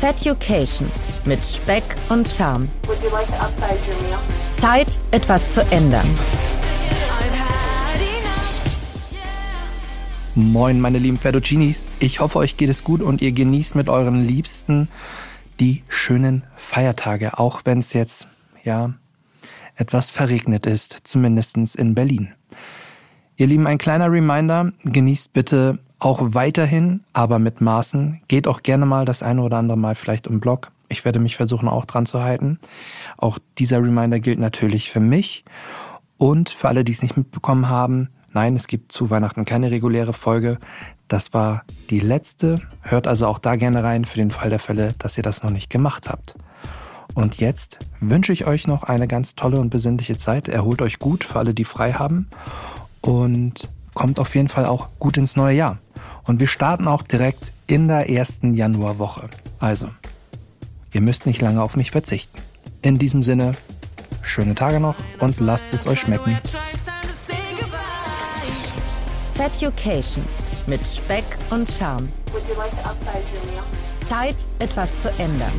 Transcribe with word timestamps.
Feducation 0.00 0.90
mit 1.26 1.44
Speck 1.44 1.84
und 2.08 2.26
Charme. 2.26 2.70
Would 2.86 3.02
you 3.02 3.10
like 3.10 3.26
to 3.26 3.34
upsize 3.34 3.86
your 3.86 4.00
meal? 4.02 4.18
Zeit, 4.50 4.98
etwas 5.10 5.52
zu 5.52 5.60
ändern. 5.70 6.06
Moin, 10.34 10.80
meine 10.80 10.98
lieben 10.98 11.18
Fettuccinis. 11.18 11.86
Ich 11.98 12.20
hoffe, 12.20 12.38
euch 12.38 12.56
geht 12.56 12.70
es 12.70 12.82
gut 12.82 13.02
und 13.02 13.20
ihr 13.20 13.32
genießt 13.32 13.74
mit 13.74 13.90
euren 13.90 14.24
Liebsten 14.24 14.88
die 15.60 15.84
schönen 15.88 16.44
Feiertage, 16.56 17.38
auch 17.38 17.60
wenn 17.66 17.80
es 17.80 17.92
jetzt, 17.92 18.26
ja, 18.64 18.94
etwas 19.76 20.10
verregnet 20.10 20.64
ist, 20.64 21.00
zumindest 21.04 21.76
in 21.76 21.94
Berlin. 21.94 22.32
Ihr 23.36 23.48
Lieben, 23.48 23.66
ein 23.66 23.76
kleiner 23.76 24.10
Reminder, 24.10 24.72
genießt 24.82 25.34
bitte 25.34 25.78
auch 26.00 26.18
weiterhin, 26.34 27.00
aber 27.12 27.38
mit 27.38 27.60
Maßen. 27.60 28.20
Geht 28.26 28.48
auch 28.48 28.62
gerne 28.62 28.86
mal 28.86 29.04
das 29.04 29.22
eine 29.22 29.42
oder 29.42 29.58
andere 29.58 29.78
Mal 29.78 29.94
vielleicht 29.94 30.26
im 30.26 30.40
Blog. 30.40 30.72
Ich 30.88 31.04
werde 31.04 31.20
mich 31.20 31.36
versuchen, 31.36 31.68
auch 31.68 31.84
dran 31.84 32.06
zu 32.06 32.22
halten. 32.22 32.58
Auch 33.16 33.38
dieser 33.58 33.78
Reminder 33.78 34.18
gilt 34.18 34.38
natürlich 34.38 34.90
für 34.90 35.00
mich 35.00 35.44
und 36.18 36.50
für 36.50 36.68
alle, 36.68 36.84
die 36.84 36.92
es 36.92 37.02
nicht 37.02 37.16
mitbekommen 37.16 37.68
haben. 37.68 38.08
Nein, 38.32 38.56
es 38.56 38.66
gibt 38.66 38.92
zu 38.92 39.10
Weihnachten 39.10 39.44
keine 39.44 39.70
reguläre 39.70 40.12
Folge. 40.12 40.58
Das 41.06 41.32
war 41.34 41.64
die 41.90 42.00
letzte. 42.00 42.60
Hört 42.82 43.06
also 43.06 43.26
auch 43.26 43.38
da 43.38 43.56
gerne 43.56 43.84
rein 43.84 44.04
für 44.04 44.16
den 44.16 44.30
Fall 44.30 44.50
der 44.50 44.58
Fälle, 44.58 44.94
dass 44.98 45.16
ihr 45.16 45.22
das 45.22 45.42
noch 45.42 45.50
nicht 45.50 45.70
gemacht 45.70 46.08
habt. 46.08 46.34
Und 47.14 47.38
jetzt 47.38 47.78
wünsche 48.00 48.32
ich 48.32 48.46
euch 48.46 48.66
noch 48.66 48.84
eine 48.84 49.08
ganz 49.08 49.34
tolle 49.34 49.60
und 49.60 49.70
besinnliche 49.70 50.16
Zeit. 50.16 50.48
Erholt 50.48 50.80
euch 50.80 50.98
gut 50.98 51.24
für 51.24 51.38
alle, 51.38 51.54
die 51.54 51.64
frei 51.64 51.92
haben. 51.92 52.28
Und 53.00 53.68
kommt 53.94 54.18
auf 54.18 54.34
jeden 54.34 54.48
Fall 54.48 54.66
auch 54.66 54.88
gut 54.98 55.16
ins 55.16 55.36
neue 55.36 55.56
Jahr. 55.56 55.78
Und 56.30 56.38
wir 56.38 56.46
starten 56.46 56.86
auch 56.86 57.02
direkt 57.02 57.50
in 57.66 57.88
der 57.88 58.08
ersten 58.08 58.54
Januarwoche. 58.54 59.28
Also, 59.58 59.88
ihr 60.92 61.00
müsst 61.00 61.26
nicht 61.26 61.40
lange 61.40 61.60
auf 61.60 61.74
mich 61.74 61.90
verzichten. 61.90 62.38
In 62.82 62.98
diesem 62.98 63.24
Sinne, 63.24 63.50
schöne 64.22 64.54
Tage 64.54 64.78
noch 64.78 64.94
und 65.18 65.40
lasst 65.40 65.74
es 65.74 65.88
euch 65.88 66.02
schmecken. 66.02 66.38
Feducation 69.34 70.24
mit 70.68 70.86
Speck 70.86 71.24
und 71.50 71.68
Charme. 71.68 72.08
Would 72.30 72.44
you 72.48 72.54
like 72.54 72.70
to 72.80 72.88
upsize 72.88 73.26
your 73.34 73.44
meal? 73.50 73.64
Zeit, 73.98 74.46
etwas 74.60 75.02
zu 75.02 75.08
ändern. 75.18 75.50